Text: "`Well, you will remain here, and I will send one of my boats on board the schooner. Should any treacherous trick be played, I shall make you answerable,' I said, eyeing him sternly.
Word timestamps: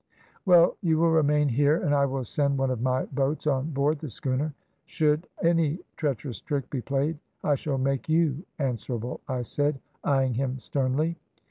"`Well, 0.47 0.77
you 0.81 0.97
will 0.97 1.11
remain 1.11 1.47
here, 1.47 1.77
and 1.83 1.93
I 1.93 2.07
will 2.07 2.25
send 2.25 2.57
one 2.57 2.71
of 2.71 2.81
my 2.81 3.05
boats 3.05 3.45
on 3.45 3.69
board 3.69 3.99
the 3.99 4.09
schooner. 4.09 4.51
Should 4.87 5.27
any 5.43 5.77
treacherous 5.95 6.41
trick 6.41 6.67
be 6.71 6.81
played, 6.81 7.19
I 7.43 7.53
shall 7.53 7.77
make 7.77 8.09
you 8.09 8.43
answerable,' 8.57 9.21
I 9.27 9.43
said, 9.43 9.79
eyeing 10.03 10.33
him 10.33 10.57
sternly. 10.57 11.17